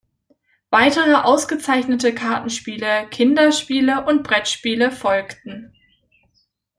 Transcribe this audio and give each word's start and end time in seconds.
Weitere 0.71 1.13
ausgezeichnete 1.13 2.15
Kartenspiele, 2.15 3.05
Kinderspiele 3.11 4.03
und 4.03 4.23
Brettspiele 4.23 4.89
folgten. 4.91 5.75